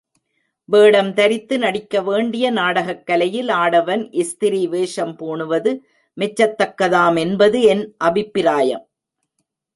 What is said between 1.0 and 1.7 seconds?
தரித்து